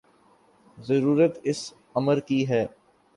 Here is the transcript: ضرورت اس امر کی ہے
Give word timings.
ضرورت 0.77 1.39
اس 1.43 1.59
امر 1.95 2.19
کی 2.19 2.47
ہے 2.49 2.65